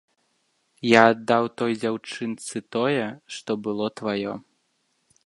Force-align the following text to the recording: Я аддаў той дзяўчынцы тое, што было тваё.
Я 0.91 1.01
аддаў 1.11 1.49
той 1.63 1.71
дзяўчынцы 1.83 2.57
тое, 2.77 3.05
што 3.37 3.51
было 3.69 3.85
тваё. 4.03 4.33